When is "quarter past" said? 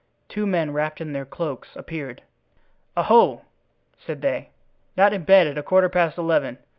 5.61-6.17